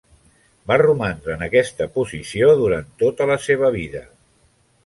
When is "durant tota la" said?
2.63-3.39